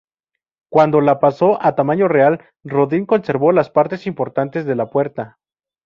Cuando 0.71 0.99
la 0.99 1.19
pasó 1.19 1.61
a 1.63 1.75
tamaño 1.75 2.07
real, 2.07 2.43
Rodin 2.63 3.05
conservó 3.05 3.51
las 3.51 3.69
partes 3.69 4.07
importantes 4.07 4.65
de 4.65 4.75
La 4.75 4.89
Puerta. 4.89 5.37